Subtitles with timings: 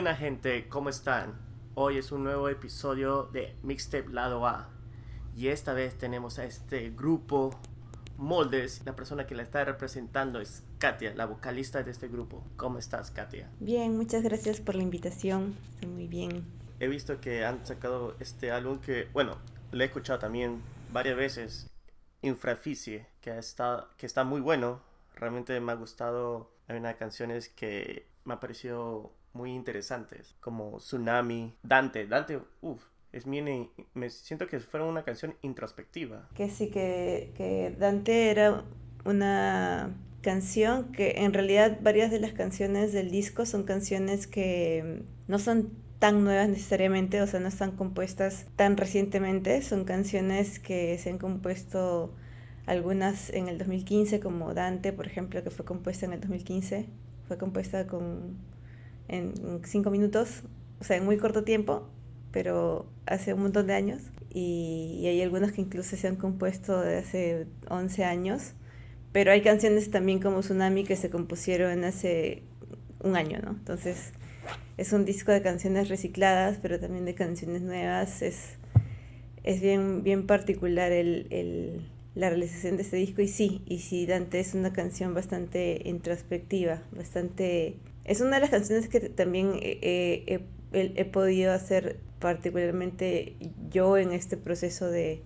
[0.00, 1.38] buena gente, ¿cómo están?
[1.74, 4.70] Hoy es un nuevo episodio de Mixtape Lado A.
[5.36, 7.50] Y esta vez tenemos a este grupo
[8.16, 8.80] Moldes.
[8.86, 12.42] La persona que la está representando es Katia, la vocalista de este grupo.
[12.56, 13.50] ¿Cómo estás, Katia?
[13.60, 15.54] Bien, muchas gracias por la invitación.
[15.74, 16.46] Estoy muy bien.
[16.78, 19.36] He visto que han sacado este álbum que, bueno,
[19.70, 20.62] lo he escuchado también
[20.94, 21.68] varias veces.
[22.22, 24.80] Infraficie, que está, que está muy bueno.
[25.14, 26.50] Realmente me ha gustado.
[26.68, 32.06] Hay unas canciones que me ha parecido muy interesantes, como Tsunami, Dante.
[32.06, 36.28] Dante, uff, es bien, me siento que fuera una canción introspectiva.
[36.34, 38.64] Que sí, que, que Dante era
[39.04, 45.38] una canción que en realidad varias de las canciones del disco son canciones que no
[45.38, 51.10] son tan nuevas necesariamente, o sea, no están compuestas tan recientemente, son canciones que se
[51.10, 52.14] han compuesto
[52.66, 56.86] algunas en el 2015, como Dante, por ejemplo, que fue compuesta en el 2015,
[57.28, 58.38] fue compuesta con
[59.10, 60.42] en cinco minutos,
[60.80, 61.88] o sea, en muy corto tiempo,
[62.30, 64.02] pero hace un montón de años.
[64.32, 68.52] Y, hay algunas que incluso se han compuesto de hace 11 años.
[69.12, 72.44] Pero hay canciones también como Tsunami que se compusieron hace
[73.02, 73.50] un año, ¿no?
[73.50, 74.12] Entonces
[74.76, 78.22] es un disco de canciones recicladas, pero también de canciones nuevas.
[78.22, 78.58] Es,
[79.42, 83.20] es bien, bien particular el, el, la realización de este disco.
[83.20, 87.78] Y sí, y sí, Dante es una canción bastante introspectiva, bastante
[88.10, 93.36] es una de las canciones que también he, podido hacer particularmente
[93.70, 95.22] yo en este proceso de,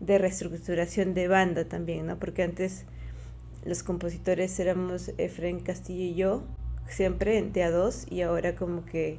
[0.00, 2.18] reestructuración de banda también, ¿no?
[2.18, 2.86] Porque antes
[3.66, 6.44] los compositores éramos Efren Castillo y yo,
[6.88, 9.18] siempre en a dos, y ahora como que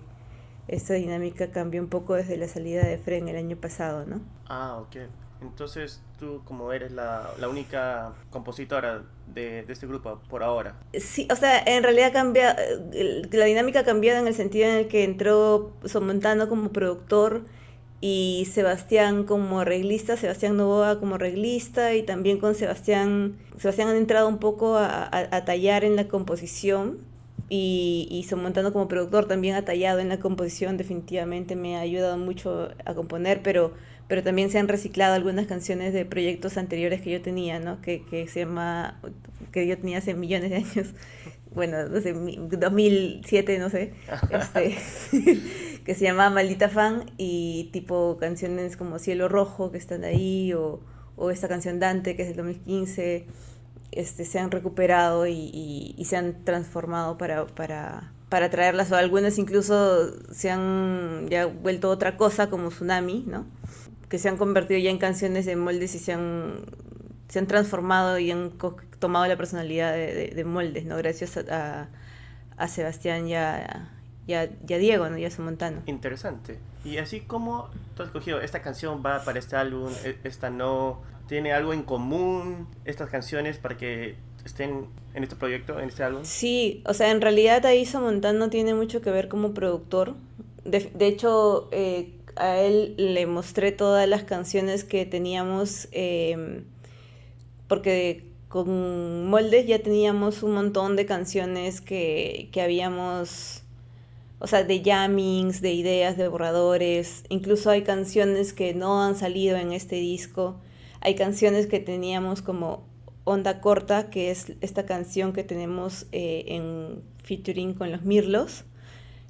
[0.67, 4.21] esta dinámica cambió un poco desde la salida de Efren el año pasado, ¿no?
[4.47, 4.95] Ah, ok.
[5.43, 9.03] Entonces tú como eres la, única compositora
[9.33, 10.75] de, este grupo por ahora.
[10.93, 12.55] Sí, o sea, en realidad cambia,
[13.31, 17.43] la dinámica ha cambiado en el sentido en el que entró Somontano como productor
[17.99, 24.27] y Sebastián como arreglista, Sebastián Novoa como arreglista y también con Sebastián, Sebastián han entrado
[24.27, 25.09] un poco a,
[25.45, 26.99] tallar en la composición
[27.49, 32.17] y, y Somontano como productor también ha tallado en la composición, definitivamente me ha ayudado
[32.17, 33.73] mucho a componer, pero
[34.07, 37.81] pero también se han reciclado algunas canciones de proyectos anteriores que yo tenía, ¿no?
[37.81, 38.99] Que, que se llama,
[39.51, 40.93] que yo tenía hace millones de años,
[41.53, 43.93] bueno, no sé, 2007, no sé,
[44.29, 44.77] este,
[45.85, 50.81] que se llama Maldita Fan y tipo canciones como Cielo Rojo que están ahí o,
[51.15, 53.25] o esta canción Dante que es del 2015,
[53.91, 59.37] este, se han recuperado y, y, se han transformado para, para, para traerlas o algunas
[59.37, 63.45] incluso se han ya vuelto otra cosa como Tsunami, ¿no?
[64.09, 66.61] Que se han convertido ya en canciones de moldes y se han,
[67.27, 68.51] se han transformado y han
[68.99, 70.97] tomado la personalidad de, moldes, ¿no?
[70.97, 71.89] Gracias a,
[72.55, 73.89] a, Sebastián y a,
[74.65, 75.17] Diego, ¿no?
[75.17, 75.81] Y a su montano.
[75.85, 76.57] Interesante.
[76.85, 81.01] Y así como tú has escogido, esta canción va para este álbum, e, esta no,
[81.27, 86.23] tiene algo en común, estas canciones para que estén en este proyecto, en este álbum.
[86.23, 90.15] Sí, o sea, en realidad ahí Montano tiene mucho que ver como productor.
[90.63, 96.65] De, de hecho, eh, a él le mostré todas las canciones que teníamos, em,
[97.67, 103.63] porque con Moldes ya teníamos un montón de canciones que, que habíamos,
[104.39, 109.57] o sea, de jammings, de ideas, de borradores, incluso hay canciones que no han salido
[109.57, 110.55] en este disco,
[111.01, 112.85] hay canciones que teníamos como
[113.25, 118.63] Onda Corta, que es esta canción que tenemos eh, en featuring con los Mirlos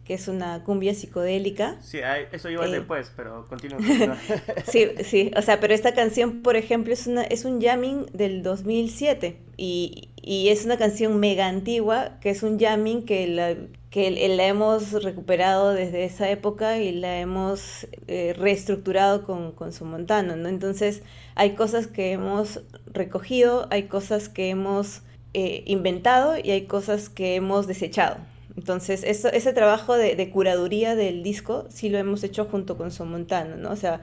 [0.08, 1.76] que es una cumbia psicodélica.
[1.82, 2.00] Sí,
[2.32, 3.78] eso iba después, pero continúa.
[4.66, 8.42] sí, sí, o sea, pero esta canción, por ejemplo, es, una, es un jamming del
[8.42, 13.58] 2007 y, y es una canción mega antigua, que es un jamming que la,
[13.90, 19.84] que la hemos recuperado desde esa época y la hemos eh, reestructurado con, con su
[19.84, 20.48] montano, ¿no?
[20.48, 21.04] Entonces,
[21.36, 25.02] hay cosas que hemos recogido, hay cosas que hemos
[25.34, 28.20] eh, inventado y hay cosas que hemos desechado.
[28.58, 33.56] Entonces, eso, ese trabajo de, curaduría del disco sí lo hemos hecho junto con Somontano,
[33.56, 33.70] ¿no?
[33.70, 34.02] O sea,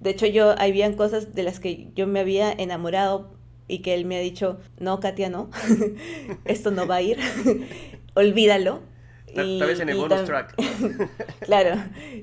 [0.00, 3.30] de hecho yo, habían cosas de las que yo me había enamorado
[3.66, 5.48] y que él me ha dicho, no, Katia, no,
[6.44, 7.18] esto no va a ir,
[8.14, 8.82] olvídalo.
[9.34, 10.54] Tal, vez en el bonus track.
[11.40, 11.82] claro.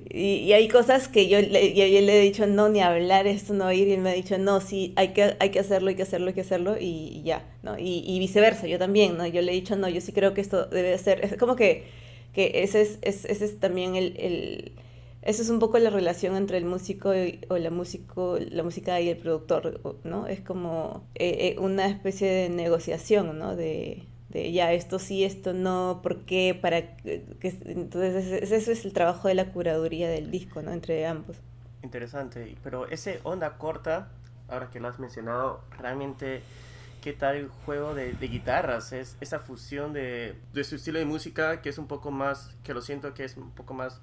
[0.09, 3.71] Y, hay cosas que yo, le, yo, le he dicho, no, ni hablar, esto no
[3.71, 3.87] ir.
[3.87, 6.27] Y él me ha dicho, no, sí, hay que, hay que hacerlo, hay que hacerlo,
[6.27, 6.75] hay que hacerlo.
[6.79, 7.77] Y, ya, ¿no?
[7.77, 9.27] Y, viceversa, yo también, ¿no?
[9.27, 11.23] Yo le he dicho, no, yo sí creo que esto debe ser.
[11.23, 11.85] Es como que,
[12.33, 14.71] que ese, es, ese es también el, el
[15.21, 17.13] eso es un poco la relación entre el músico
[17.49, 20.25] o la músico, la música y el productor, ¿no?
[20.25, 23.55] Es como eh, eh, una especie de negociación, ¿no?
[23.55, 27.25] De, de ya esto sí, esto no, por qué, para que,
[27.65, 30.71] entonces eso es el trabajo de la curaduría del disco, ¿no?
[30.71, 31.37] Entre ambos.
[31.83, 34.09] Interesante, pero ese onda corta,
[34.47, 36.41] ahora que lo has mencionado, realmente
[37.01, 41.61] qué tal el juego de, guitarras, es esa fusión de, de, su estilo de música
[41.61, 43.99] que es un poco más, que lo siento que es un poco más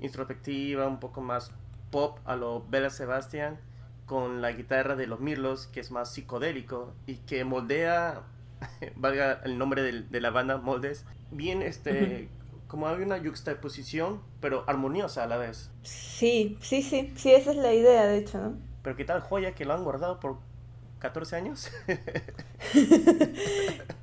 [0.00, 1.52] introspectiva, un poco más
[1.90, 3.58] pop a lo Bella Sebastian,
[4.06, 8.22] con la guitarra de los Mirlos, que es más psicodélico y que moldea,
[8.96, 12.28] valga el nombre de, la banda, Moldes, bien este...
[12.68, 15.70] Como hay una juxtaposición, pero armoniosa a la vez.
[15.82, 18.54] Sí, sí, sí, sí, esa es la idea, de hecho, ¿no?
[18.82, 20.38] Pero qué tal joya que lo han guardado por
[21.02, 21.68] 14 años.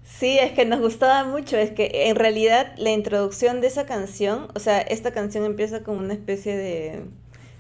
[0.04, 4.50] sí, es que nos gustaba mucho, es que en realidad la introducción de esa canción,
[4.54, 7.06] o sea, esta canción empieza como una especie de,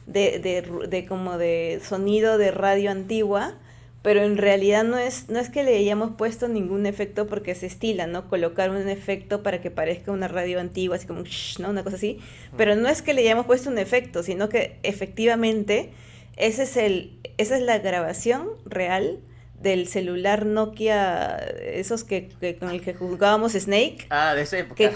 [0.08, 3.56] de, como de sonido de radio antigua,
[4.02, 7.66] pero en realidad no es, no es que le hayamos puesto ningún efecto porque se
[7.66, 8.30] estila, ¿no?
[8.30, 11.24] Colocar un efecto para que parezca una radio antigua, así como,
[11.60, 11.70] ¿no?
[11.70, 12.20] Una cosa así,
[12.56, 15.92] pero no es que le hayamos puesto un efecto, sino que efectivamente
[16.38, 19.20] ese es el, esa es la grabación real
[19.62, 24.08] del celular Nokia, esos que, con el que jugábamos Snake.
[24.10, 24.92] Ah, de esa época.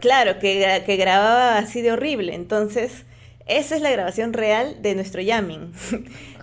[0.00, 2.34] claro, que, que, grababa así de horrible.
[2.34, 3.04] Entonces,
[3.46, 5.72] esa es la grabación real de nuestro jamming.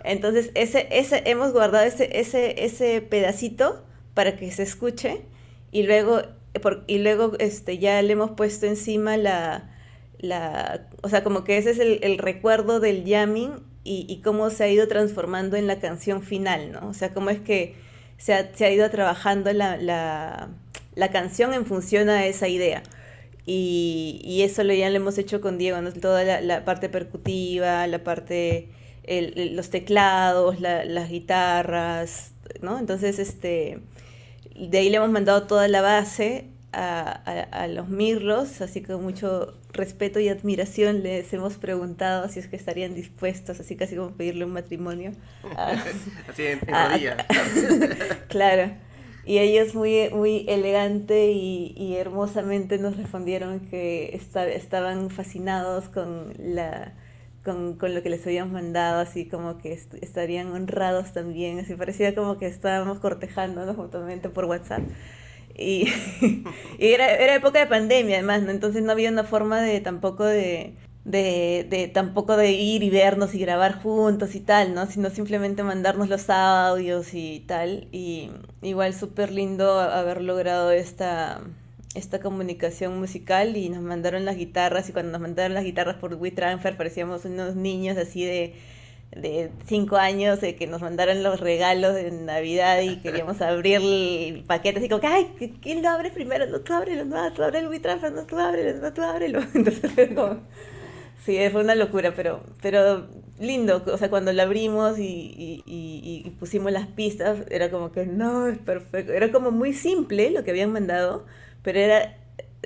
[0.06, 5.22] Entonces, ese, ese, hemos guardado ese, ese, ese pedacito para que se escuche
[5.72, 6.22] y luego,
[6.88, 9.76] y luego este, ya le hemos puesto encima la,
[10.20, 14.64] la, o sea, como que ese es el, el recuerdo del jamming y, cómo se
[14.64, 16.90] ha ido transformando en la canción final, ¿no?
[16.90, 17.76] O sea, cómo es que
[18.18, 22.82] se ha, ido trabajando la, la, canción en función a esa idea.
[23.46, 25.94] Y, eso lo ya lo hemos hecho con Diego, ¿no?
[25.94, 28.70] Toda la, parte percutiva, la parte,
[29.08, 32.32] los teclados, las guitarras,
[32.62, 32.80] ¿no?
[32.80, 33.80] Entonces, este,
[34.56, 39.54] de ahí le hemos mandado toda la base a, los Mirlos, así que con mucho
[39.72, 44.46] respeto y admiración les hemos preguntado si es que estarían dispuestos, así casi como pedirle
[44.46, 45.12] un matrimonio.
[46.30, 47.26] así en, rodillas.
[48.28, 48.72] claro.
[49.26, 54.20] Y ellos muy, muy elegante y, hermosamente nos respondieron que
[54.54, 56.94] estaban fascinados con la...
[57.46, 62.16] Con, con, lo que les habíamos mandado, así como que estarían honrados también, así parecía
[62.16, 64.82] como que estábamos cortejándonos mutuamente por WhatsApp.
[65.58, 65.88] Y,
[66.80, 68.52] era, era, época de pandemia además, ¿no?
[68.52, 70.76] Entonces no había una forma de tampoco de,
[71.06, 74.86] de, de, tampoco de ir y vernos y grabar juntos y tal, ¿no?
[74.88, 77.88] Sino simplemente mandarnos los audios y tal.
[77.94, 78.32] Y
[78.62, 81.42] igual súper lindo haber logrado esta,
[81.96, 86.14] esta comunicación musical y nos mandaron las guitarras y cuando nos mandaron las guitarras por
[86.14, 88.54] WeTransfer parecíamos unos niños así de
[89.16, 94.44] de cinco años de que nos mandaron los regalos de Navidad y queríamos abrir el
[94.46, 96.46] paquete así como que, ay, ¿quién lo abre primero?
[96.48, 99.40] No, tú ábrelo, no, tú ábrelo, no, tú ábrelo, no, tú ábrelo.
[99.54, 100.40] Entonces fue como,
[101.24, 103.08] sí, fue una locura, pero, pero
[103.40, 108.06] lindo, o sea, cuando lo abrimos y, y, y, pusimos las pistas, era como que,
[108.06, 111.26] no, es perfecto, era como muy simple lo que habían mandado,
[111.66, 112.16] pero era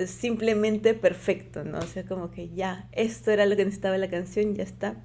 [0.05, 1.79] simplemente perfecto, ¿no?
[1.79, 4.97] O sea, como que ya, esto era lo que necesitaba la canción, ya está,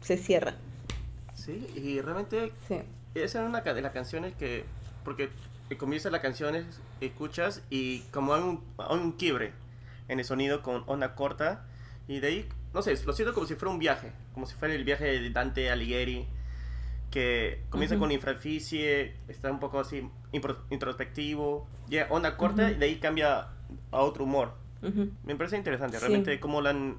[0.00, 0.54] se cierra.
[1.34, 2.52] Sí, y realmente
[3.16, 4.64] esa es una de las canciones que,
[5.04, 5.28] porque
[5.76, 6.54] comienza la canción,
[7.00, 9.52] escuchas y como hay un, un quiebre
[10.06, 11.66] en el sonido con onda corta
[12.06, 14.72] y de ahí, no sé, lo siento como si fuera un viaje, como si fuera
[14.72, 16.28] el viaje de Dante Alighieri,
[17.12, 20.08] que comienza con infraficie, está un poco así
[20.70, 23.48] introspectivo, ya onda corta y de ahí cambia
[23.92, 24.54] a otro humor.
[25.24, 26.98] Me parece interesante, realmente cómo la han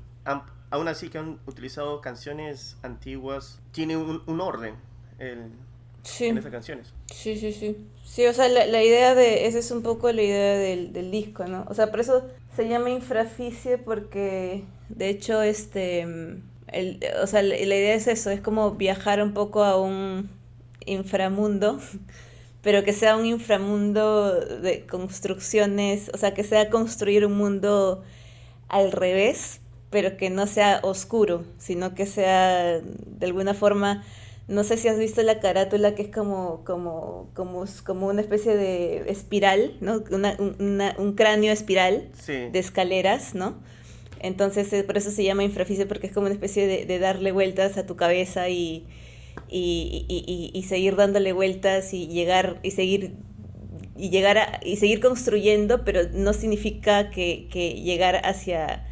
[0.74, 4.74] aún así que han utilizado canciones antiguas, tiene un, orden
[5.20, 5.54] en
[6.10, 6.94] esas canciones.
[7.14, 7.78] Sí, sí, sí.
[8.04, 11.64] Sí, o sea, la, idea de, esa es un poco la idea del, disco, ¿no?
[11.68, 16.42] O sea, por eso se llama infraficie porque, de hecho, este,
[16.74, 20.30] el, o sea, la, idea es eso, es como viajar un poco a un
[20.86, 21.80] inframundo
[22.64, 28.04] pero que sea un inframundo de construcciones, o sea, que sea construir un mundo
[28.70, 34.06] al revés, pero que no sea oscuro, sino que sea de alguna forma,
[34.48, 38.56] no sé si has visto la carátula que es como, como, como, como una especie
[38.56, 40.02] de espiral, ¿no?
[40.08, 43.56] un cráneo espiral de escaleras, ¿no?
[44.24, 47.78] Entonces, eh, por eso se llama infraficie, porque es como una especie de, darle vueltas
[47.78, 48.86] a tu cabeza y,
[49.50, 53.14] y, seguir dándole vueltas y llegar y seguir
[53.98, 58.88] y llegar y seguir construyendo, pero no significa que, que llegar hacia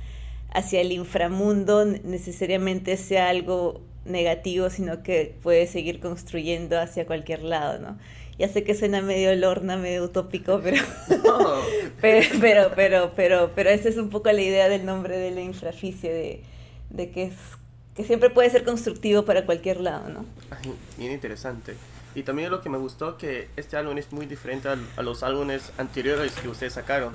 [0.54, 7.80] hacia el inframundo necesariamente sea algo negativo, sino que puede seguir construyendo hacia cualquier lado,
[7.80, 7.98] ¿no?
[8.42, 10.84] Ya sé que suena medio lorna, medio utópico, pero,
[12.02, 15.42] pero, pero, pero, pero, pero, esa es un poco la idea del nombre de la
[15.42, 16.44] infraficie, de,
[16.90, 17.36] de que, es,
[17.96, 20.26] que siempre puede ser constructivo para cualquier lado, ¿no?
[20.98, 21.76] bien interesante.
[22.16, 25.72] Y también lo que me gustó que este álbum es muy diferente a, los álbumes
[25.78, 27.14] anteriores que ustedes sacaron,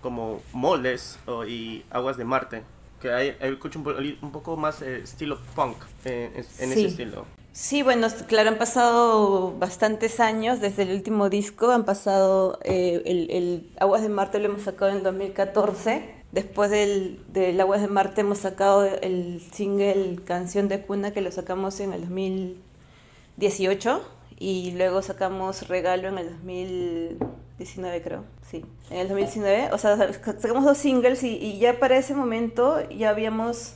[0.00, 2.62] como Moldes y Aguas de Marte,
[3.00, 7.26] que hay, hay un, un, poco más eh, estilo punk eh, en ese estilo.
[7.52, 13.70] Sí, bueno, claro, han pasado bastantes años desde el último disco, han pasado, eh, el,
[13.78, 18.38] Aguas de Marte lo hemos sacado en 2014, después del, del, Aguas de Marte hemos
[18.38, 24.00] sacado el single Canción de Cuna que lo sacamos en el 2018
[24.38, 30.64] y luego sacamos Regalo en el 2019 creo, sí, en el 2019, o sea, sacamos
[30.64, 33.74] dos singles y, y ya para ese momento ya habíamos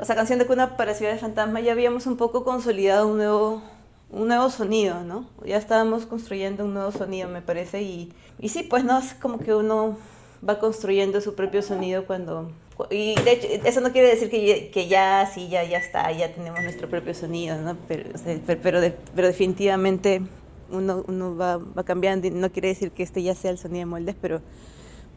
[0.00, 3.18] o sea, Canción de Cuna para Ciudad de Fantasma ya habíamos un poco consolidado un
[3.18, 3.62] nuevo,
[4.10, 5.26] un nuevo sonido, ¿no?
[5.44, 9.38] Ya estábamos construyendo un nuevo sonido, me parece, y, y sí, pues no, es como
[9.38, 9.96] que uno
[10.46, 12.50] va construyendo su propio sonido cuando...
[12.90, 16.34] Y de hecho, eso no quiere decir que, que ya, sí, ya, ya está, ya
[16.34, 17.76] tenemos nuestro propio sonido, ¿no?
[17.86, 18.10] Pero,
[18.60, 20.22] pero, definitivamente
[20.70, 23.80] uno, uno va, va, cambiando y no quiere decir que este ya sea el sonido
[23.80, 24.40] de moldes, pero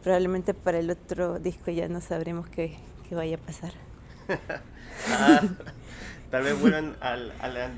[0.04, 2.76] probablemente para el otro disco ya no sabremos qué,
[3.08, 3.72] qué vaya a pasar.
[5.10, 5.40] Ah,
[6.30, 7.72] tal vez vuelvan al, al,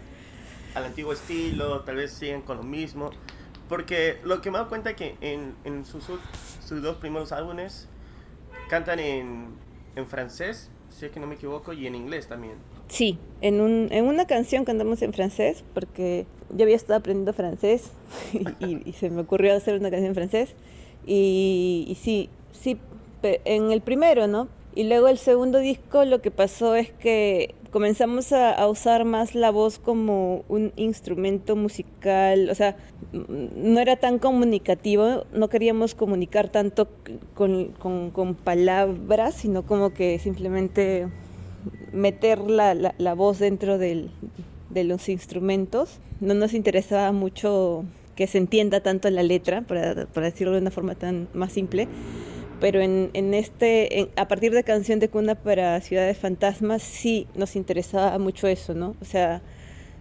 [0.75, 3.11] antiguo estilo, tal vez sigan con lo mismo.
[3.69, 6.05] Porque lo que me he dado cuenta es que en, en sus,
[6.67, 7.89] sus, dos primeros álbumes
[8.69, 9.49] cantan en,
[9.95, 12.55] en francés, si es que no me equivoco, y en inglés también.
[12.89, 17.93] Sí, en, un, en una canción cantamos en francés, porque yo había estado aprendiendo francés
[18.59, 20.55] y, y, se me ocurrió hacer una canción en francés.
[21.07, 22.79] Y, y sí, sí,
[23.23, 24.49] en el primero, ¿no?
[24.75, 29.51] Y luego el segundo disco lo que pasó es que comenzamos a, usar más la
[29.51, 32.77] voz como un instrumento musical, o sea,
[33.13, 36.89] no era tan comunicativo, no queríamos comunicar tanto
[37.35, 37.73] con,
[38.13, 41.09] con, palabras, sino como que simplemente
[41.93, 44.11] meter la, la, voz dentro del,
[44.71, 45.99] de los instrumentos.
[46.21, 47.85] No nos interesaba mucho
[48.15, 51.89] que se entienda tanto la letra, para, para decirlo de una forma tan más simple
[52.61, 57.57] pero en, en este, a partir de Canción de Cuna para Ciudades Fantasmas sí nos
[57.57, 58.95] interesaba mucho eso, ¿no?
[59.01, 59.43] O sea,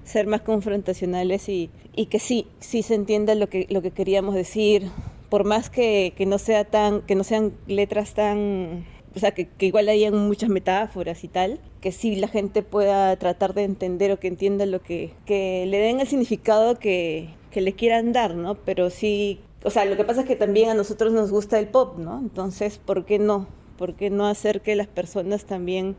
[0.04, 4.36] ser más confrontacionales y, y que sí, sí se entienda lo que, lo que queríamos
[4.36, 4.90] decir,
[5.30, 8.86] por más que, que no sea tan, que no sean letras tan
[9.16, 13.16] o sea, que, que, igual hayan muchas metáforas y tal, que sí la gente pueda
[13.18, 17.62] tratar de entender o que entienda lo que, que le den el significado que, que
[17.62, 18.56] le quieran dar, ¿no?
[18.56, 21.68] Pero sí o sea, lo que pasa es que también a nosotros nos gusta el
[21.68, 22.20] pop, ¿no?
[22.20, 23.48] Entonces, ¿por qué no?
[23.78, 25.98] ¿Por qué no hacer que las personas también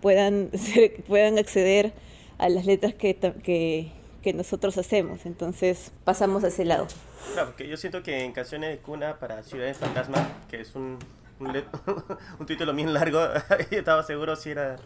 [0.00, 0.50] puedan,
[1.08, 1.92] puedan acceder
[2.38, 5.26] a las letras que, que, que, nosotros hacemos?
[5.26, 6.86] Entonces, pasamos a ese lado.
[7.32, 10.98] Claro, porque yo siento que en Canciones de Cuna para Ciudades Fantasma, que es un,
[11.40, 11.64] un,
[12.38, 13.20] un título bien largo,
[13.72, 14.76] yo estaba seguro si era...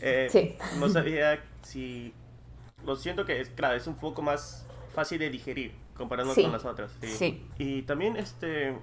[0.00, 0.56] Eh, sí.
[0.80, 2.12] No sabía si...
[2.84, 6.64] Lo siento que es, claro, es un poco más fácil de digerir comparando con las
[6.64, 6.92] otras.
[7.02, 7.46] Sí.
[7.58, 8.76] Y también este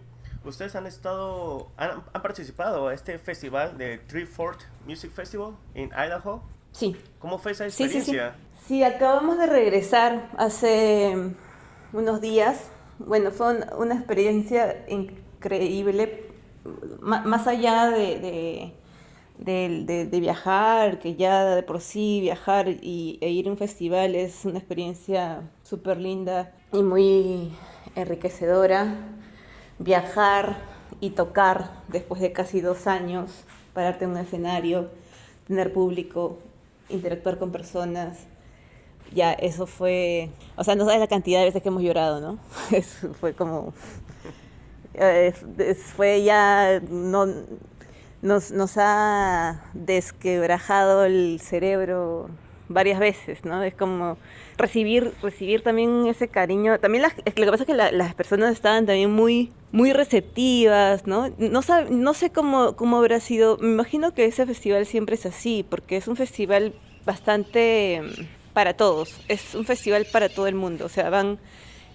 [0.43, 6.41] ustedes han estado han, participado a este festival de Tree Fort Music Festival en Idaho.
[6.71, 6.95] Sí.
[7.19, 8.35] ¿Cómo fue esa experiencia?
[8.59, 11.33] Sí, sí, acabamos de regresar hace
[11.93, 12.69] unos días.
[12.99, 16.29] Bueno, fue una experiencia increíble,
[17.01, 18.73] más allá de
[19.41, 24.15] de, de, viajar, que ya de por sí viajar y, e ir a un festival
[24.15, 27.51] es una experiencia súper linda y muy
[27.95, 28.95] enriquecedora.
[29.79, 30.57] Viajar
[30.99, 33.31] y tocar después de casi dos años,
[33.73, 34.89] pararte en un escenario,
[35.47, 36.37] tener público,
[36.89, 38.27] interactuar con personas,
[39.13, 42.39] ya eso fue, o sea, no sabes la cantidad de veces que hemos llorado, ¿no?
[43.19, 43.73] fue como,
[45.95, 47.25] fue ya, no,
[48.21, 52.29] nos, nos ha desquebrajado el cerebro
[52.73, 53.63] varias veces, ¿no?
[53.63, 54.17] Es como
[54.57, 56.79] recibir, recibir también ese cariño.
[56.79, 61.29] También lo que pasa es que las personas estaban también muy, muy receptivas, ¿no?
[61.37, 63.57] No, no sé cómo, cómo habrá sido.
[63.57, 66.73] Me imagino que ese festival siempre es así, porque es un festival
[67.05, 69.21] bastante mm, para todos.
[69.27, 70.85] Es un festival para todo el mundo.
[70.85, 71.39] O sea, van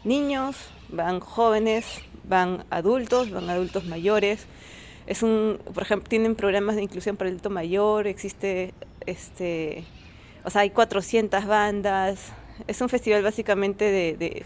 [0.04, 0.56] niños,
[0.88, 1.87] van jóvenes,
[2.25, 4.47] van adultos, van adultos mayores
[5.06, 8.75] es un, por ejemplo, tienen programas de inclusión para el adulto mayor, existe,
[9.06, 9.85] este,
[10.47, 12.33] o sea, hay 400 bandas,
[12.69, 14.45] es un festival básicamente de,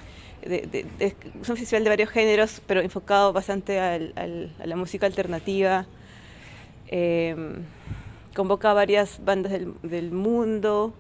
[0.99, 4.15] es un festival de varios géneros, pero enfocado bastante al,
[4.59, 5.87] a la música alternativa.
[6.89, 7.65] Em,
[8.35, 10.95] convoca a varias bandas del, del, mundo,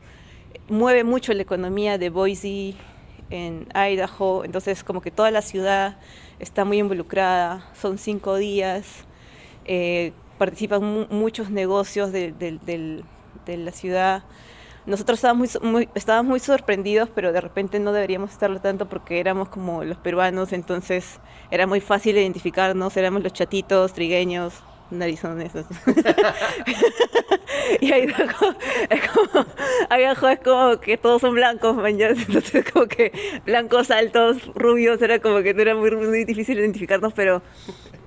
[0.68, 2.74] mueve mucho la economía de Boise
[3.30, 5.96] en Idaho, entonces como que toda la ciudad
[6.38, 9.04] está muy involucrada, son cinco días,
[9.64, 14.22] eh, participan muchos negocios de, de, la ciudad.
[14.86, 19.48] Nosotros estábamos muy, estábamos muy sorprendidos, pero de repente no deberíamos estarlo tanto porque éramos
[19.48, 21.20] como los peruanos, entonces
[21.50, 24.54] era muy fácil identificarnos, éramos los chatitos, trigueños,
[24.90, 25.52] narizones.
[27.80, 28.06] y ahí
[28.90, 29.46] es como,
[29.88, 33.12] ahí abajo es como que todos son blancos, mañana, entonces como que
[33.44, 37.42] blancos, altos, rubios, era como que no era muy, muy difícil identificarnos, pero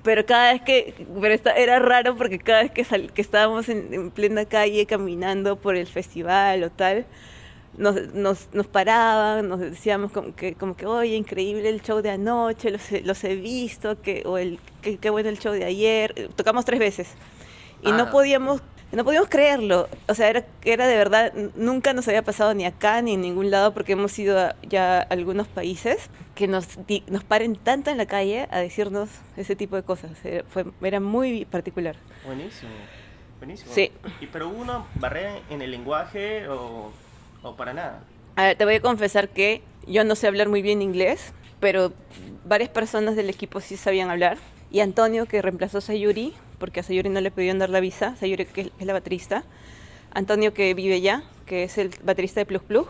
[0.04, 4.44] pero cada vez que, pero era raro porque cada vez que, que estábamos en, plena
[4.44, 7.06] calle caminando por el festival o tal,
[7.78, 12.10] nos, nos, nos paraban, nos decíamos como que, como que, oye, increíble el show de
[12.10, 16.30] anoche, los, los he visto, que, o el, qué bueno el show de ayer.
[16.36, 17.08] Tocamos tres veces
[17.82, 18.10] y no ah.
[18.10, 18.62] podíamos
[18.92, 19.88] no podíamos creerlo.
[20.08, 23.50] O sea, era, era de verdad, nunca nos había pasado ni acá ni en ningún
[23.50, 26.68] lado porque hemos ido ya a algunos países que nos,
[27.08, 30.12] nos paren tanto en la calle a decirnos ese tipo de cosas.
[30.24, 31.96] Era, fue, era muy particular.
[32.24, 32.70] Buenísimo,
[33.38, 33.72] buenísimo.
[33.74, 33.90] Sí.
[34.20, 36.92] ¿Y pero hubo una barrera en el lenguaje o,
[37.44, 38.02] o para nada?
[38.58, 41.92] Te voy a confesar que yo no sé hablar muy bien inglés, pero
[42.44, 44.38] varias personas del equipo sí sabían hablar.
[44.72, 48.16] Y Antonio, que reemplazó a Sayuri, porque a Sayuri no le pudieron dar la visa,
[48.16, 49.44] Sayuri que es la baterista,
[50.12, 52.88] Antonio que vive ya, que es el baterista de Plug Plug,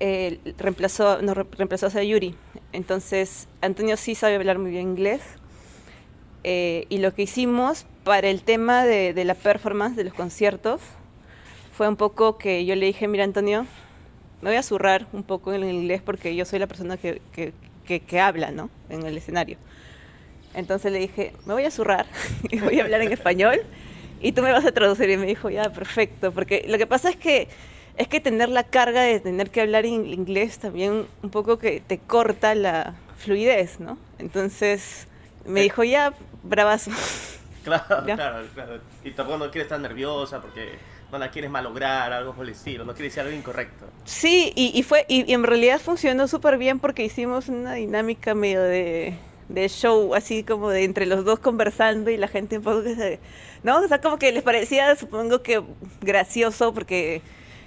[0.00, 2.34] eh, reemplazó, no, reemplazó a Sayuri.
[2.72, 5.22] Entonces, Antonio sí sabe hablar muy bien inglés.
[6.42, 10.80] Eh, y lo que hicimos para el tema de, de, la performance de los conciertos
[11.76, 13.66] fue un poco que yo le dije, mira Antonio,
[14.42, 17.20] me voy a zurrar un poco en el inglés porque yo soy la persona que,
[17.32, 17.52] que,
[17.84, 18.70] que, que habla ¿no?
[18.88, 19.58] en el escenario.
[20.54, 22.06] Entonces le dije, me voy a zurrar
[22.50, 23.60] y voy a hablar en español
[24.20, 25.10] y tú me vas a traducir.
[25.10, 26.32] Y me dijo, ya, perfecto.
[26.32, 27.48] Porque lo que pasa es que
[27.96, 31.80] es que tener la carga de tener que hablar en inglés también un poco que
[31.80, 33.98] te corta la fluidez, ¿no?
[34.18, 35.08] Entonces
[35.44, 36.92] me dijo, ya, bravazo.
[37.64, 38.80] Claro, claro, claro.
[39.04, 42.84] Y tampoco no quieres estar nerviosa porque no la quieres malograr, algo por el estilo,
[42.84, 43.86] no quieres decir algo incorrecto.
[44.04, 49.16] Sí, y, fue, y en realidad funcionó súper bien porque hicimos una dinámica medio de
[49.48, 52.94] de show, así como de entre los dos conversando y la gente un poco que
[52.94, 53.20] se...
[53.62, 53.78] ¿No?
[53.78, 55.62] O sea, como que les parecía, supongo que
[56.00, 57.22] gracioso, porque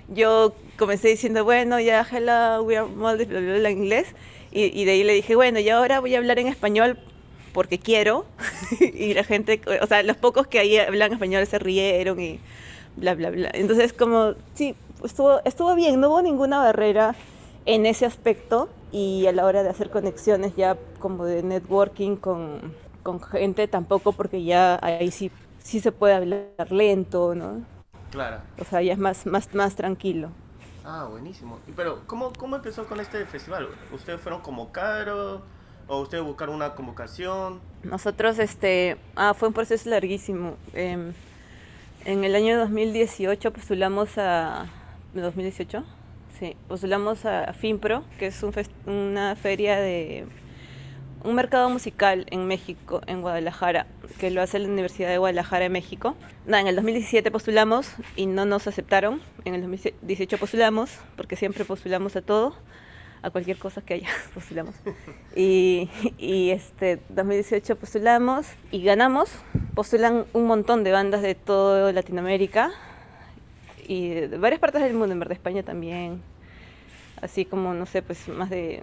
[0.10, 4.08] yo comencé diciendo, bueno, ya, hello, we are Maldives, bla, en inglés,
[4.52, 7.00] y, y, de ahí le dije, bueno, y ahora voy a hablar en español
[7.52, 8.26] porque quiero,
[8.80, 12.40] y la gente, o sea, los pocos que ahí hablan español se rieron y
[12.98, 13.50] bla, bla, bla.
[13.54, 17.16] Entonces, como, sí, estuvo, estuvo bien, no hubo ninguna barrera
[17.66, 22.74] en ese aspecto y a la hora de hacer conexiones ya como de networking con,
[23.04, 27.66] con gente tampoco porque ya ahí sí, sí se puede hablar lento, ¿no?
[28.12, 28.42] Claro.
[28.60, 30.30] O sea, ya es más, más, más tranquilo.
[30.86, 31.60] Ah, buenísimo.
[31.76, 33.68] Pero, ¿cómo, ¿cómo empezó con este festival?
[33.92, 35.42] ¿Ustedes fueron como caro
[35.88, 37.60] o ustedes buscaron una convocación?
[37.84, 40.56] Nosotros, este, ah, fue un proceso larguísimo.
[40.74, 41.14] Em,
[42.08, 44.68] en el año 2018 postulamos a...
[45.14, 45.84] ¿2018?
[46.40, 48.46] Sí, postulamos a FIMPRO, que es
[48.86, 50.26] una feria de
[51.26, 53.88] un mercado musical en México, en Guadalajara,
[54.20, 56.16] que lo hace la Universidad de Guadalajara en México.
[56.46, 59.22] Nada, en el 2017 postulamos y no nos aceptaron.
[59.44, 62.56] En el 2018 postulamos, porque siempre postulamos a todo,
[63.22, 64.76] a cualquier cosa que haya, postulamos.
[65.36, 69.30] Y, y este 2018 postulamos y ganamos.
[69.76, 72.72] Postulan un montón de bandas de toda Latinoamérica
[73.88, 76.22] y de varias partes del mundo, en verdad, España también.
[77.22, 78.82] Así como, no sé, pues más de,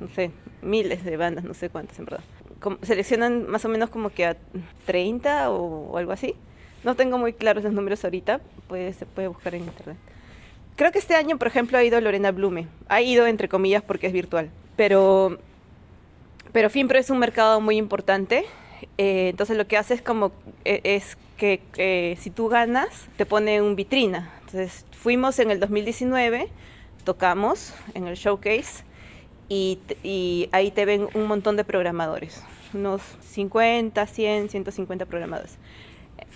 [0.00, 0.30] no sé,
[0.62, 2.24] miles de bandas, no sé cuántas, en verdad.
[2.82, 4.36] seleccionan más o menos como que a
[4.86, 6.34] 30 o, algo así.
[6.84, 9.96] No tengo muy claros los números ahorita, pues se puede buscar en internet.
[10.76, 12.68] Creo que este año, por ejemplo, ha ido Lorena Blume.
[12.88, 14.50] Ha ido entre comillas porque es virtual.
[14.76, 15.38] Pero,
[16.52, 18.44] pero FIMPRO es un mercado muy importante.
[18.98, 20.32] Eh, entonces lo que hace es como
[20.66, 24.30] e, es que si tú ganas, te pone un vitrina.
[24.40, 26.48] Entonces fuimos en el 2019,
[27.04, 28.84] tocamos en el showcase
[29.48, 32.42] y, y, ahí te ven un montón de programadores,
[32.74, 35.58] unos 50, 100, 150 programadores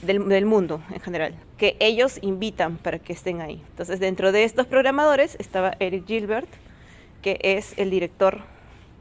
[0.02, 3.62] del, del, mundo en general, que ellos invitan para que estén ahí.
[3.70, 6.48] Entonces dentro de estos programadores estaba Eric Gilbert,
[7.22, 8.40] que es el director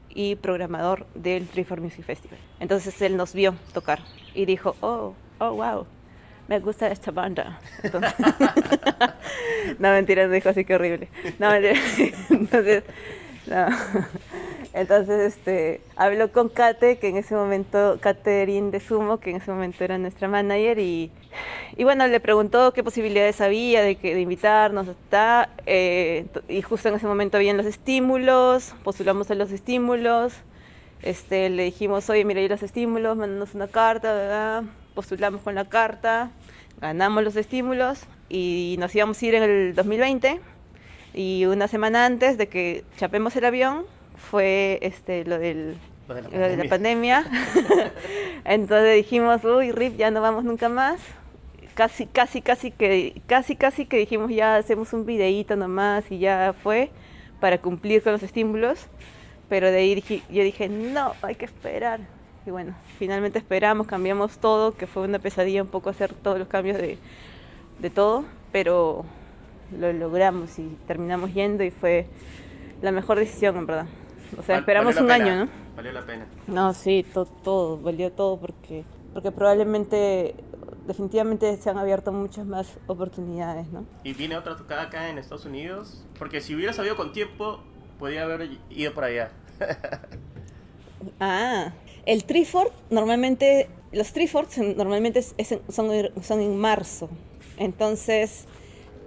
[0.10, 2.40] y programador del Triforce Music Festival.
[2.60, 4.00] Entonces él nos vio tocar
[4.34, 5.86] y dijo, oh, oh, wow,
[6.48, 7.60] me gusta esta banda.
[9.80, 11.08] no, mentira, dijo así que horrible.
[11.38, 11.80] No, mentira.
[12.30, 12.84] Entonces,
[13.48, 13.68] no.
[14.74, 19.52] Entonces, este, habló con Kate, que en ese momento, Catherine de Sumo, que en ese
[19.52, 21.12] momento era nuestra manager, y,
[21.76, 26.90] y bueno, le preguntó qué posibilidades había de, que, de invitarnos, está, eh, y justo
[26.90, 30.34] en ese momento habían los estímulos, postulamos a los estímulos,
[31.02, 34.64] este, le dijimos, oye, mira, hay los estímulos, mándanos una carta, ¿verdad?
[35.00, 36.32] postulamos con la carta,
[36.82, 40.42] ganamos los estímulos y nos íbamos a ir en el 2020
[41.14, 43.86] y una semana antes de que chapemos el avión
[44.20, 45.78] fue este lo del
[46.14, 47.26] de la pandemia.
[48.46, 51.00] Entonces dijimos, uy, RIP, ya no vamos nunca más.
[51.76, 56.54] Casi, casi, casi que, casi, casi que dijimos ya hacemos un videíto nomás y ya
[56.62, 56.92] fue
[57.40, 58.88] para cumplir con los estímulos.
[59.48, 62.00] Pero de ahí yo dije, no, hay que esperar.
[62.46, 66.48] Y bueno, finalmente esperamos, cambiamos todo, que fue una pesadilla un poco hacer todos los
[66.48, 66.98] cambios de,
[67.80, 69.06] de todo, pero
[69.78, 72.08] lo logramos y terminamos yendo y fue
[72.82, 73.86] la mejor decisión, en verdad.
[74.38, 75.50] O sea, esperamos un año, ¿no?
[75.76, 76.26] Valió la pena.
[76.48, 80.36] No, sí, todo, todo, valió todo porque, porque probablemente,
[80.88, 83.86] definitivamente se han abierto muchas más oportunidades, ¿no?
[84.04, 86.06] ¿Y viene otra tocada acá en Estados Unidos?
[86.18, 87.62] Porque si hubiera sabido con tiempo,
[87.98, 89.32] podría haber ido por allá.
[91.20, 91.72] ah,
[92.06, 97.10] el Triford normalmente, los Trifords normalmente son, son en marzo.
[97.58, 98.48] Entonces,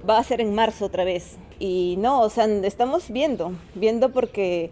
[0.08, 1.38] va a ser en marzo otra vez.
[1.58, 4.70] Y no, o sea, estamos viendo, viendo porque,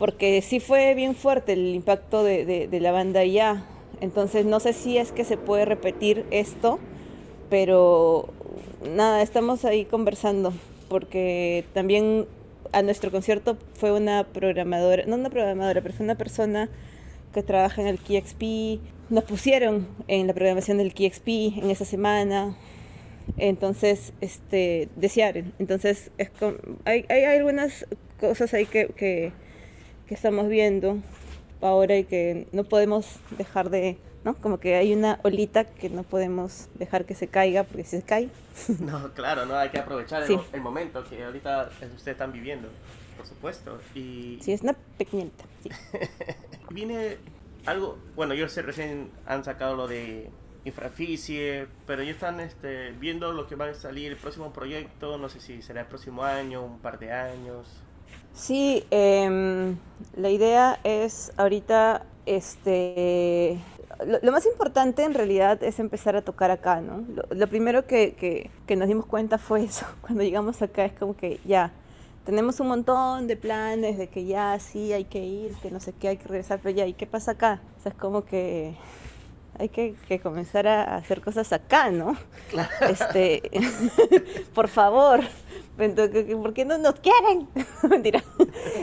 [0.00, 3.66] porque sí fue bien fuerte el impacto de, la banda ya.
[4.00, 6.78] Entonces no sé si es que se puede repetir esto,
[7.50, 8.30] pero
[8.96, 10.54] nada, estamos ahí conversando,
[10.88, 12.26] porque también
[12.72, 16.70] a nuestro concierto fue una programadora, no una programadora, pero fue una persona
[17.34, 18.80] que trabaja en el KXP.
[19.10, 22.56] Nos pusieron en la programación del KXP en esa semana.
[23.36, 25.44] Entonces, este, desear.
[25.58, 26.30] Entonces, es
[26.86, 27.86] hay, hay, algunas
[28.18, 29.32] cosas ahí que, que,
[30.14, 30.98] estamos viendo
[31.60, 34.34] ahora y que no podemos dejar de, ¿no?
[34.34, 38.02] Como que hay una olita que no podemos dejar que se caiga porque si se
[38.02, 38.28] cae.
[38.80, 42.68] No, claro, no, hay que aprovechar el, momento que ahorita ustedes están viviendo,
[43.16, 43.78] por supuesto.
[43.94, 44.38] Y...
[44.42, 45.70] Sí, es una pequeñita, sí.
[46.70, 47.16] Viene
[47.66, 50.30] algo, bueno, yo sé, recién han sacado lo de
[50.64, 55.28] infraficie, pero ya están este, viendo lo que va a salir el próximo proyecto, no
[55.28, 57.66] sé si será el próximo año, un par de años.
[58.34, 59.76] Sí, em,
[60.16, 63.58] la idea es ahorita, este,
[64.22, 67.04] lo, más importante en realidad es empezar a tocar acá, ¿no?
[67.30, 71.16] Lo, primero que, que, que, nos dimos cuenta fue eso, cuando llegamos acá es como
[71.16, 71.72] que ya,
[72.24, 75.92] tenemos un montón de planes de que ya sí hay que ir, que no sé
[75.92, 77.60] qué, hay que regresar, pero ya, ¿y qué pasa acá?
[77.78, 78.74] O sea, es como que
[79.58, 82.16] hay que, comenzar a hacer cosas acá, ¿no?
[82.50, 82.70] Claro.
[82.88, 83.42] Este,
[84.54, 85.20] por favor,
[85.88, 87.48] ¿por qué no nos quieren?
[87.88, 88.22] mentira.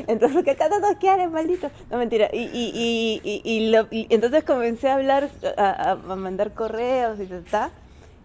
[0.07, 1.69] Entonces, porque acá no nos quieren, maldito.
[1.89, 2.29] No, mentira.
[2.33, 7.71] Y, y, y, y, entonces comencé a hablar, a, a mandar correos y tal.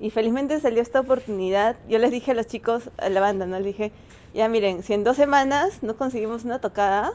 [0.01, 1.77] Y felizmente salió esta oportunidad.
[1.89, 3.57] Yo les dije a los chicos, a la banda, ¿no?
[3.57, 3.93] Les dije,
[4.35, 7.13] ya miren, si en dos semanas no conseguimos una tocada,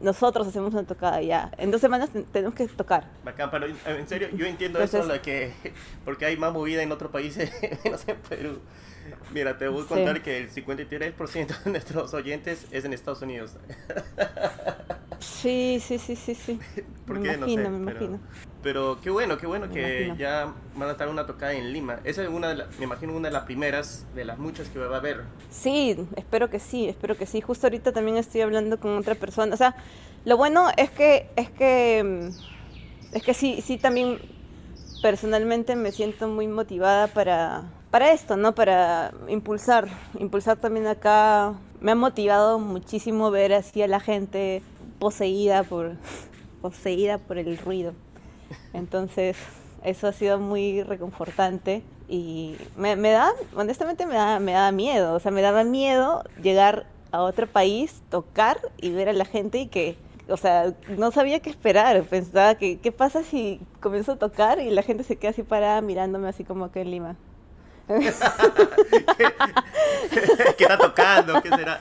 [0.00, 1.50] nosotros hacemos una tocada ya.
[1.58, 3.04] En dos semanas tenemos que tocar.
[3.24, 5.52] Bacán, pero en serio, yo entiendo eso, la que,
[6.04, 7.50] porque hay más movida en otros países,
[7.84, 8.58] menos en Perú.
[9.32, 13.52] Mira, te voy a contar que el 53% de nuestros oyentes es en Estados Unidos.
[15.22, 16.58] Sí, sí, sí, sí, sí.
[17.06, 18.18] ¿Por me Imagino, me imagino.
[18.62, 22.00] Pero qué bueno, qué bueno que ya van a estar una tocada en Lima.
[22.04, 24.96] Esa es una, de me imagino, una de las primeras de las muchas que va
[24.96, 25.22] a haber.
[25.50, 27.40] Sí, espero que sí, espero que sí.
[27.40, 29.54] Justo ahorita también estoy hablando con otra persona.
[29.54, 29.76] O sea,
[30.24, 32.30] lo bueno es que, es que,
[33.12, 34.18] es que sí, sí también
[35.02, 38.54] personalmente me siento muy motivada para, para esto, ¿no?
[38.54, 39.86] Para impulsar,
[40.18, 41.52] impulsar también acá.
[41.78, 44.62] Me ha motivado muchísimo ver así a la gente
[44.98, 45.96] poseída por,
[46.62, 47.92] poseída por el ruido.
[48.72, 49.36] Entonces,
[49.84, 55.20] eso ha sido muy reconfortante y me, da, honestamente me da, me da miedo, o
[55.20, 59.66] sea, me daba miedo llegar a otro país, tocar y ver a la gente y
[59.66, 64.60] que, o sea, no sabía qué esperar, pensaba que, ¿qué pasa si comienzo a tocar
[64.60, 67.16] y la gente se queda así parada mirándome así como que en Lima?
[70.56, 71.42] ¿Qué, está tocando?
[71.42, 71.80] ¿Qué será?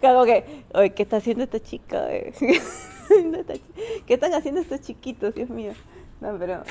[0.00, 2.06] Como que, oye, ¿qué está haciendo esta chica?
[4.06, 5.34] ¿Qué están haciendo estos chiquitos?
[5.34, 5.72] Dios mío.
[6.20, 6.62] No, pero,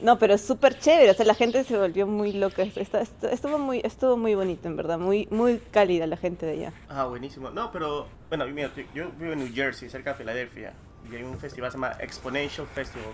[0.00, 1.10] no, pero es súper chévere.
[1.10, 2.62] O sea, la gente se volvió muy loca.
[2.62, 4.98] Estuvo muy, estuvo muy bonito, en verdad.
[4.98, 6.72] Muy, muy cálida la gente de allá.
[6.88, 7.50] Ah, buenísimo.
[7.50, 10.72] No, pero, bueno, mira, yo vivo en New Jersey, cerca de Filadelfia.
[11.10, 13.12] Y hay un festival que se llama Exponential Festival.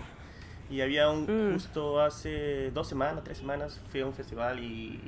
[0.69, 1.53] Y había un, mm.
[1.53, 4.99] justo hace dos semanas, tres semanas, fui a un festival y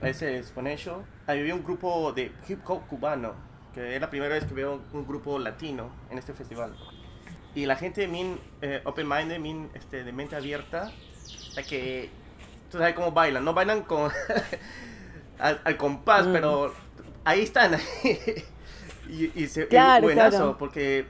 [0.00, 3.34] a ese Exponential había un grupo de hip hop cubano
[3.74, 6.74] que es la primera vez que veo un grupo latino en este festival.
[7.54, 10.92] Y la gente min eh, open minded, min este, de mente abierta,
[11.48, 12.10] o sea que
[12.70, 14.10] tú sabes cómo bailan, no bailan con
[15.38, 16.72] al, compás, pero
[17.24, 17.76] ahí están.
[19.08, 21.06] y, y, se, claro, buenazo, porque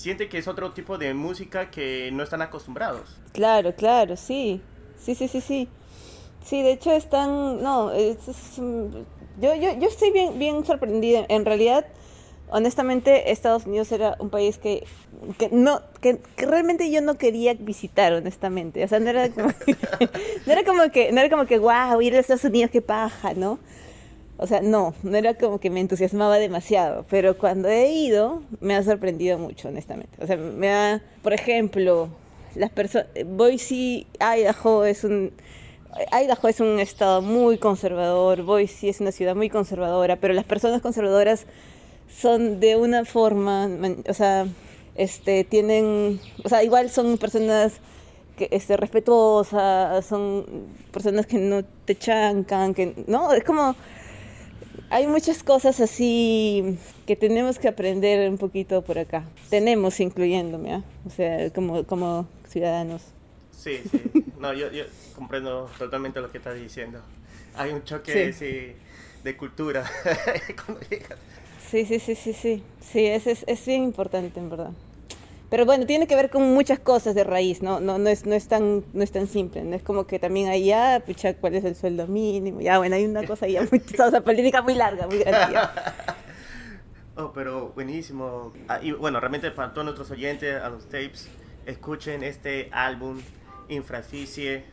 [0.00, 3.18] siente que es otro tipo de música que no están acostumbrados.
[3.32, 4.60] Claro, claro, sí.
[4.98, 5.68] Sí, sí, sí, sí.
[6.44, 8.16] Sí, de hecho están, no, es,
[8.56, 11.26] yo, yo, yo estoy bien, bien sorprendida.
[11.28, 11.86] En realidad,
[12.48, 14.86] honestamente, Estados Unidos era un país que,
[15.38, 18.82] que no, que, realmente yo no quería visitar, honestamente.
[18.82, 19.48] O sea, no era como
[20.46, 23.34] no era como que, no era como que, wow, ir a Estados Unidos, qué paja,
[23.34, 23.58] ¿no?
[24.42, 28.74] O sea, no, no era como que me entusiasmaba demasiado, pero cuando he ido me
[28.74, 30.16] ha sorprendido mucho, honestamente.
[30.18, 32.08] O sea, me ha, por ejemplo,
[32.54, 35.30] las personas, Boise, Idaho es un,
[36.10, 40.80] Idaho es un estado muy conservador, Boise es una ciudad muy conservadora, pero las personas
[40.80, 41.44] conservadoras
[42.08, 43.68] son de una forma,
[44.08, 44.46] o sea,
[44.94, 47.74] este, tienen, o sea, igual son personas
[48.38, 50.46] que, este, respetuosas, son
[50.90, 53.76] personas que no te chancan, que, no, es como
[54.90, 59.24] hay muchas cosas así que tenemos que aprender un poquito por acá.
[59.48, 60.84] Tenemos, incluyéndome, ¿ah?
[61.06, 63.02] o sea, como, como ciudadanos.
[63.56, 64.02] Sí, sí.
[64.38, 67.00] No, yo, yo comprendo totalmente lo que estás diciendo.
[67.54, 68.74] Hay un choque sí.
[69.22, 69.84] de cultura
[70.64, 71.18] cuando llegas.
[71.70, 72.62] Sí, sí, sí, sí, sí.
[72.80, 74.72] Sí, es, es, es bien importante, en verdad.
[75.50, 77.80] Pero bueno, tiene que ver con muchas cosas de raíz, ¿no?
[77.80, 80.48] No, no, es, no, es, tan, no es tan simple, no es como que también
[80.48, 82.60] allá, pucha, ¿cuál es el sueldo mínimo?
[82.60, 83.82] Ya, bueno, hay una cosa ya muy,
[84.16, 85.58] o política muy larga, muy grande.
[87.16, 88.52] oh, pero buenísimo.
[88.68, 91.28] Ah, y bueno, realmente para todos nuestros oyentes, a los tapes,
[91.66, 93.20] escuchen este álbum,
[93.68, 94.64] Infraficie,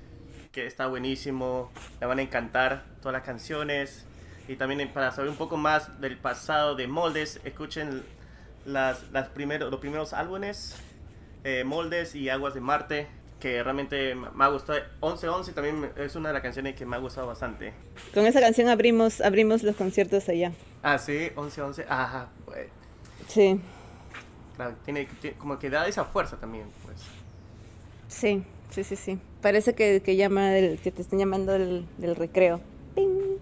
[0.52, 4.06] que está buenísimo, le van a encantar todas las canciones.
[4.48, 8.04] Y también para saber un poco más del pasado de Moldes, escuchen
[8.68, 10.76] las, las primeros, los primeros álbumes,
[11.44, 13.08] eh, Moldes y Aguas de Marte,
[13.40, 14.80] que realmente me ha gustado.
[15.02, 17.74] 1111 también es una de las canciones que me ha gustado bastante.
[18.14, 20.52] Con esa canción abrimos, abrimos los conciertos allá.
[20.84, 22.30] Ah, sí, 1111, ajá.
[22.46, 22.68] Pues.
[23.28, 23.60] Sí.
[24.56, 27.02] Claro, tiene, como que da esa fuerza también, pues.
[28.08, 29.20] Sí, sí, sí, sí.
[29.42, 32.60] Parece que, que llama el, que te están llamando del, del recreo.
[32.96, 33.38] ¡Ping!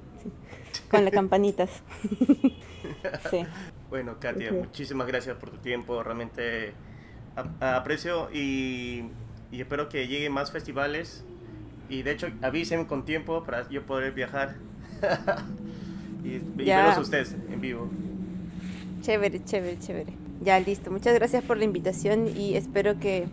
[0.89, 1.69] Con las campanitas.
[3.31, 3.45] sí.
[3.95, 6.73] Bueno, Katia, muchísimas gracias por tu tiempo, realmente
[7.61, 9.05] aprecio y,
[9.53, 11.23] espero que lleguen más festivales
[11.87, 14.55] y de hecho avisen con tiempo para yo poder viajar
[16.25, 17.89] y, verlos a ustedes en vivo.
[18.99, 20.13] Chévere, chévere, chévere.
[20.41, 20.91] Ya listo.
[20.91, 23.27] Muchas gracias por la invitación y espero que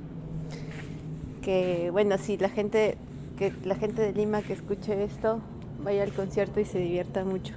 [1.42, 2.96] que bueno, si la gente
[3.36, 5.40] que la gente de Lima que escuche esto
[5.82, 7.54] vaya al concierto y se divierta mucho.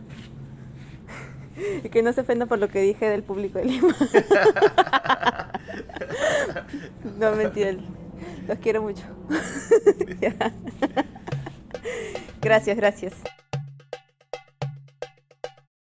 [1.83, 3.95] Y que no se ofenda por lo que dije del público de Lima.
[7.19, 7.75] no, mentira.
[8.47, 9.03] Los quiero mucho.
[12.41, 13.13] gracias, gracias.